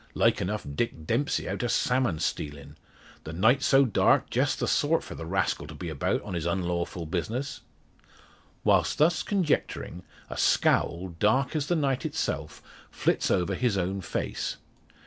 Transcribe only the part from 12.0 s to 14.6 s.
itself, flits over his own face.